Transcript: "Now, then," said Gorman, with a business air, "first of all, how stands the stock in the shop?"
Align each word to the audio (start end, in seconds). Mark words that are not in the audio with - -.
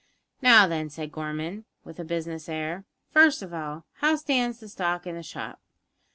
"Now, 0.41 0.65
then," 0.65 0.89
said 0.89 1.11
Gorman, 1.11 1.65
with 1.83 1.99
a 1.99 2.03
business 2.03 2.49
air, 2.49 2.85
"first 3.11 3.43
of 3.43 3.53
all, 3.53 3.85
how 3.97 4.15
stands 4.15 4.59
the 4.59 4.67
stock 4.67 5.05
in 5.05 5.13
the 5.13 5.21
shop?" 5.21 5.61